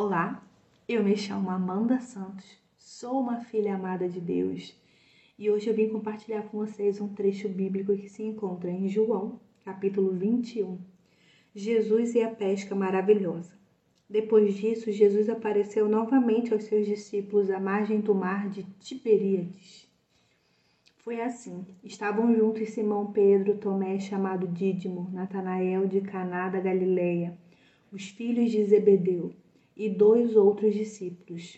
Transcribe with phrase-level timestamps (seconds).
[0.00, 0.40] Olá,
[0.88, 4.80] eu me chamo Amanda Santos, sou uma filha amada de Deus
[5.36, 9.40] e hoje eu vim compartilhar com vocês um trecho bíblico que se encontra em João,
[9.64, 10.78] capítulo 21.
[11.52, 13.52] Jesus e a pesca maravilhosa.
[14.08, 19.90] Depois disso, Jesus apareceu novamente aos seus discípulos à margem do mar de Tiberíades.
[20.98, 27.36] Foi assim: estavam juntos Simão Pedro, Tomé, chamado Dídimo, Natanael de Caná da Galileia,
[27.90, 29.34] os filhos de Zebedeu
[29.78, 31.56] e dois outros discípulos.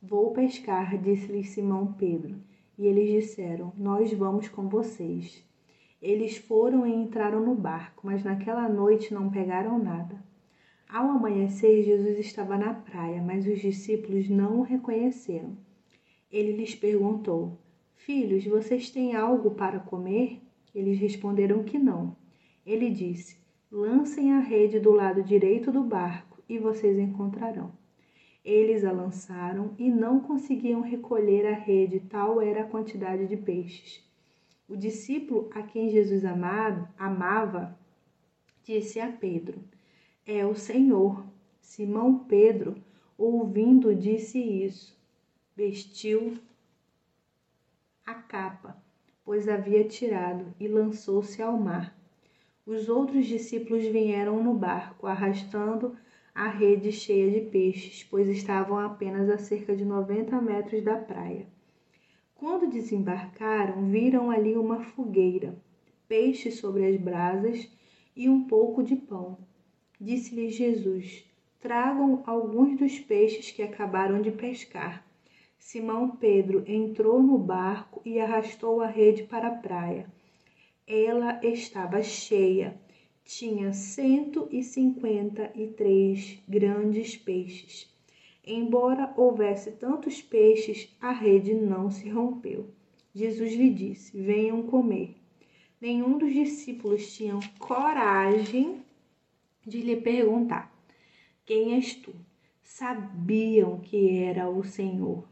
[0.00, 2.36] Vou pescar, disse-lhes Simão Pedro.
[2.78, 5.44] E eles disseram: Nós vamos com vocês.
[6.00, 10.24] Eles foram e entraram no barco, mas naquela noite não pegaram nada.
[10.88, 15.54] Ao amanhecer, Jesus estava na praia, mas os discípulos não o reconheceram.
[16.32, 17.58] Ele lhes perguntou:
[17.96, 20.40] Filhos, vocês têm algo para comer?
[20.74, 22.16] Eles responderam que não.
[22.64, 23.36] Ele disse:
[23.70, 27.72] Lancem a rede do lado direito do barco e vocês encontrarão.
[28.44, 34.02] Eles a lançaram e não conseguiam recolher a rede, tal era a quantidade de peixes.
[34.68, 37.76] O discípulo a quem Jesus amado, amava
[38.62, 39.60] disse a Pedro:
[40.26, 41.24] É o Senhor.
[41.60, 42.76] Simão Pedro,
[43.16, 44.96] ouvindo, disse isso.
[45.54, 46.38] Vestiu
[48.06, 48.76] a capa,
[49.24, 51.94] pois havia tirado, e lançou-se ao mar.
[52.64, 55.96] Os outros discípulos vieram no barco, arrastando
[56.38, 61.48] a rede cheia de peixes, pois estavam apenas a cerca de 90 metros da praia.
[62.36, 65.60] Quando desembarcaram, viram ali uma fogueira,
[66.06, 67.68] peixes sobre as brasas
[68.14, 69.36] e um pouco de pão.
[70.00, 71.28] Disse-lhes Jesus:
[71.58, 75.04] Tragam alguns dos peixes que acabaram de pescar.
[75.58, 80.06] Simão Pedro entrou no barco e arrastou a rede para a praia.
[80.86, 82.78] Ela estava cheia
[83.28, 87.86] tinha cento e cinquenta e três grandes peixes.
[88.42, 92.70] Embora houvesse tantos peixes, a rede não se rompeu.
[93.14, 95.14] Jesus lhe disse: Venham comer.
[95.78, 98.82] Nenhum dos discípulos tinha coragem
[99.66, 100.74] de lhe perguntar:
[101.44, 102.14] Quem és tu?
[102.62, 105.28] Sabiam que era o Senhor.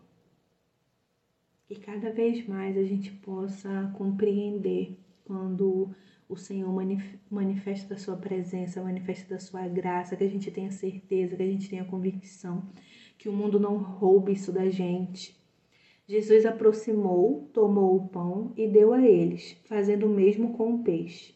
[1.67, 5.95] Que cada vez mais a gente possa compreender quando
[6.29, 6.73] o Senhor
[7.31, 11.47] manifesta da sua presença, manifesta da sua graça, que a gente tenha certeza, que a
[11.47, 12.69] gente tenha convicção,
[13.17, 15.37] que o mundo não roube isso da gente.
[16.09, 21.35] Jesus aproximou, tomou o pão e deu a eles, fazendo o mesmo com o peixe.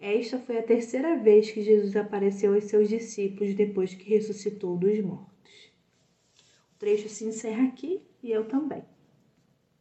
[0.00, 5.00] Esta foi a terceira vez que Jesus apareceu aos seus discípulos depois que ressuscitou dos
[5.00, 5.70] mortos.
[6.74, 8.82] O trecho se encerra aqui e eu também.